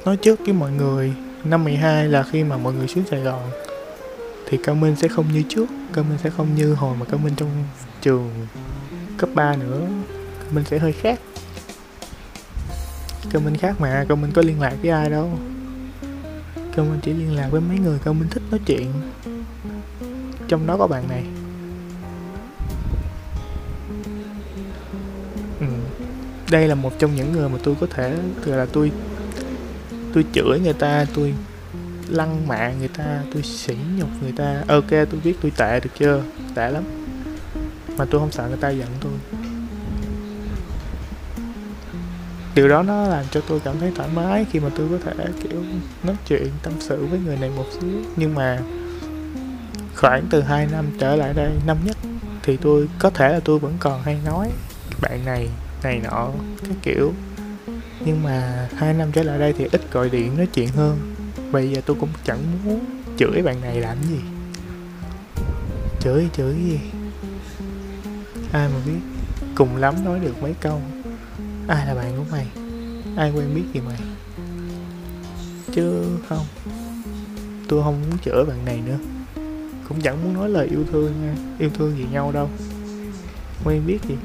nói 0.05 0.17
trước 0.17 0.39
với 0.39 0.53
mọi 0.53 0.71
người, 0.71 1.13
năm 1.43 1.63
12 1.63 2.07
là 2.07 2.23
khi 2.23 2.43
mà 2.43 2.57
mọi 2.57 2.73
người 2.73 2.87
xuống 2.87 3.03
Sài 3.09 3.19
Gòn, 3.19 3.51
thì 4.47 4.57
Cao 4.63 4.75
Minh 4.75 4.95
sẽ 4.95 5.07
không 5.07 5.25
như 5.33 5.43
trước, 5.49 5.65
Cao 5.93 6.03
Minh 6.03 6.17
sẽ 6.23 6.29
không 6.29 6.55
như 6.55 6.73
hồi 6.73 6.95
mà 6.99 7.05
Cao 7.05 7.19
Minh 7.23 7.33
trong 7.37 7.49
trường 8.01 8.29
cấp 9.17 9.29
3 9.33 9.55
nữa. 9.55 9.81
Cao 10.39 10.49
Minh 10.51 10.63
sẽ 10.69 10.79
hơi 10.79 10.91
khác. 10.91 11.19
Cao 13.31 13.41
Minh 13.41 13.57
khác 13.57 13.75
mà, 13.81 14.05
Cao 14.09 14.17
Minh 14.17 14.31
có 14.31 14.41
liên 14.41 14.61
lạc 14.61 14.75
với 14.81 14.91
ai 14.91 15.09
đâu. 15.09 15.29
Cao 16.75 16.85
Minh 16.85 16.99
chỉ 17.01 17.13
liên 17.13 17.35
lạc 17.35 17.47
với 17.51 17.61
mấy 17.61 17.79
người 17.79 17.99
Cao 18.03 18.13
Minh 18.13 18.29
thích 18.29 18.43
nói 18.51 18.59
chuyện. 18.65 18.93
Trong 20.47 20.67
đó 20.67 20.77
có 20.77 20.87
bạn 20.87 21.03
này. 21.09 21.23
Đây 26.51 26.67
là 26.67 26.75
một 26.75 26.91
trong 26.99 27.15
những 27.15 27.31
người 27.31 27.49
mà 27.49 27.57
tôi 27.63 27.75
có 27.79 27.87
thể, 27.87 28.17
Gọi 28.45 28.57
là 28.57 28.65
tôi 28.73 28.91
Tôi 30.13 30.25
chửi 30.33 30.59
người 30.59 30.73
ta, 30.73 31.05
Tôi 31.15 31.33
lăng 32.09 32.47
mạ 32.47 32.73
người 32.79 32.87
ta, 32.87 33.23
Tôi 33.33 33.43
sỉ 33.43 33.75
nhục 33.97 34.09
người 34.21 34.31
ta. 34.31 34.63
Ok, 34.67 34.89
tôi 34.89 35.19
biết 35.23 35.35
tôi 35.41 35.51
tệ 35.57 35.79
được 35.79 35.89
chưa? 35.99 36.23
Tệ 36.55 36.71
lắm. 36.71 36.83
Mà 37.97 38.05
tôi 38.05 38.21
không 38.21 38.31
sợ 38.31 38.47
người 38.47 38.57
ta 38.57 38.69
giận 38.69 38.87
tôi. 39.01 39.11
Điều 42.55 42.67
đó 42.67 42.83
nó 42.83 43.07
làm 43.07 43.25
cho 43.31 43.41
tôi 43.47 43.59
cảm 43.59 43.79
thấy 43.79 43.91
thoải 43.95 44.09
mái 44.15 44.45
khi 44.51 44.59
mà 44.59 44.69
tôi 44.75 44.87
có 44.89 44.97
thể, 45.05 45.25
kiểu, 45.43 45.63
nói 46.03 46.15
chuyện, 46.27 46.47
tâm 46.63 46.73
sự 46.79 47.05
với 47.05 47.19
người 47.19 47.37
này 47.37 47.49
một 47.49 47.65
xíu. 47.71 48.03
Nhưng 48.15 48.35
mà 48.35 48.59
khoảng 49.95 50.27
từ 50.29 50.41
2 50.41 50.67
năm 50.71 50.85
trở 50.99 51.15
lại 51.15 51.33
đây, 51.33 51.51
năm 51.65 51.77
nhất, 51.85 51.97
thì 52.43 52.57
tôi, 52.57 52.87
có 52.99 53.09
thể 53.09 53.33
là 53.33 53.39
tôi 53.39 53.59
vẫn 53.59 53.73
còn 53.79 54.01
hay 54.03 54.19
nói, 54.25 54.49
bạn 55.01 55.25
này 55.25 55.49
này 55.83 56.01
nọ, 56.03 56.29
cái 56.63 56.75
kiểu. 56.81 57.13
Nhưng 58.05 58.23
mà 58.23 58.69
hai 58.77 58.93
năm 58.93 59.11
trở 59.11 59.23
lại 59.23 59.39
đây 59.39 59.53
thì 59.57 59.67
ít 59.71 59.81
gọi 59.91 60.09
điện 60.09 60.37
nói 60.37 60.47
chuyện 60.53 60.67
hơn. 60.67 61.15
Bây 61.51 61.71
giờ 61.71 61.81
tôi 61.85 61.97
cũng 61.99 62.09
chẳng 62.23 62.39
muốn 62.65 62.85
chửi 63.17 63.41
bạn 63.41 63.61
này 63.61 63.81
làm 63.81 63.97
gì. 64.03 64.19
Chửi 65.99 66.29
chửi 66.33 66.53
gì? 66.53 66.79
Ai 68.51 68.69
mà 68.69 68.79
biết? 68.85 68.99
Cùng 69.55 69.77
lắm 69.77 69.95
nói 70.05 70.19
được 70.19 70.41
mấy 70.41 70.53
câu. 70.61 70.81
Ai 71.67 71.85
là 71.85 71.95
bạn 71.95 72.17
của 72.17 72.25
mày? 72.31 72.47
Ai 73.17 73.31
quen 73.31 73.55
biết 73.55 73.63
gì 73.73 73.79
mày? 73.79 73.99
Chứ 75.71 76.17
không, 76.29 76.45
tôi 77.67 77.83
không 77.83 78.01
muốn 78.01 78.17
chửi 78.25 78.45
bạn 78.45 78.65
này 78.65 78.81
nữa. 78.85 78.97
Cũng 79.89 80.01
chẳng 80.01 80.23
muốn 80.23 80.33
nói 80.33 80.49
lời 80.49 80.67
yêu 80.67 80.83
thương 80.91 81.13
nha. 81.21 81.35
Yêu 81.59 81.69
thương 81.73 81.97
gì 81.97 82.05
nhau 82.11 82.31
đâu. 82.31 82.49
Quen 83.63 83.81
biết 83.87 83.99
gì? 84.09 84.15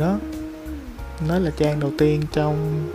Đó. 0.00 0.18
Nó 1.28 1.38
là 1.38 1.50
trang 1.56 1.80
đầu 1.80 1.92
tiên 1.98 2.22
trong 2.32 2.86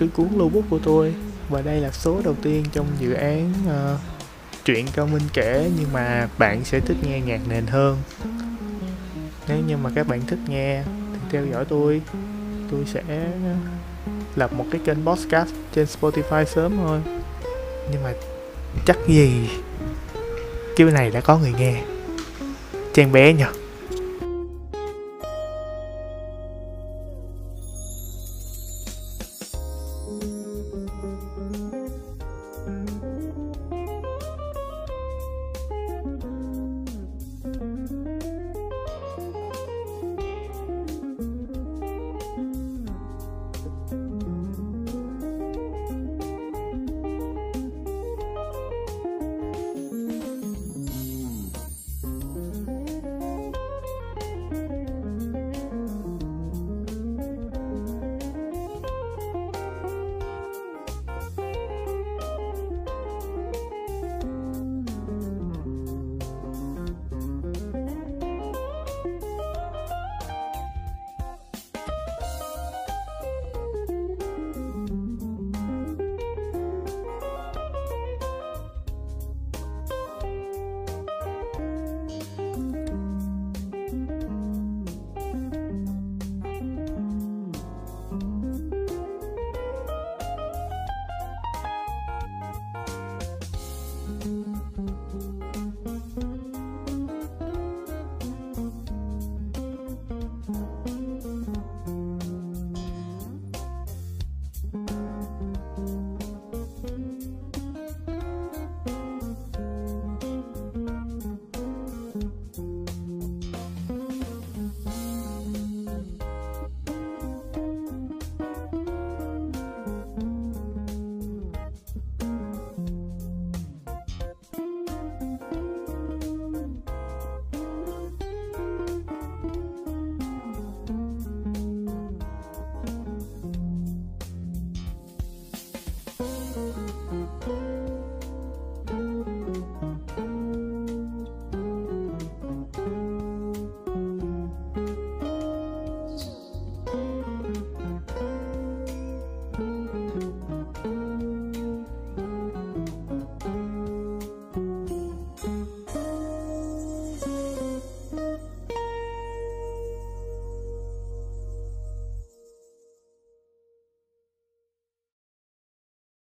cái 0.00 0.08
cuốn 0.08 0.28
lưu 0.36 0.48
bút 0.48 0.64
của 0.70 0.78
tôi. 0.78 1.14
Và 1.48 1.62
đây 1.62 1.80
là 1.80 1.90
số 1.90 2.20
đầu 2.24 2.34
tiên 2.42 2.64
trong 2.72 2.86
dự 3.00 3.12
án 3.12 3.52
uh, 3.66 4.00
truyện 4.64 4.86
cao 4.94 5.06
minh 5.06 5.22
kể 5.32 5.70
nhưng 5.78 5.92
mà 5.92 6.28
bạn 6.38 6.64
sẽ 6.64 6.80
thích 6.80 6.96
nghe 7.02 7.20
nhạc 7.20 7.40
nền 7.48 7.66
hơn. 7.66 7.98
Nếu 9.48 9.58
như 9.66 9.76
mà 9.76 9.90
các 9.94 10.08
bạn 10.08 10.20
thích 10.26 10.38
nghe 10.48 10.82
thì 11.12 11.18
theo 11.30 11.46
dõi 11.46 11.64
tôi. 11.64 12.02
Tôi 12.70 12.80
sẽ 12.86 13.02
lập 14.36 14.52
một 14.52 14.64
cái 14.70 14.80
kênh 14.84 15.06
podcast 15.06 15.50
trên 15.74 15.86
Spotify 16.00 16.44
sớm 16.44 16.76
thôi. 16.76 17.00
Nhưng 17.92 18.02
mà 18.02 18.12
chắc 18.86 18.96
gì 19.08 19.48
cái 20.76 20.86
này 20.86 21.10
đã 21.10 21.20
có 21.20 21.38
người 21.38 21.52
nghe. 21.58 21.82
Trang 22.94 23.12
bé 23.12 23.32
nhỉ 23.32 23.44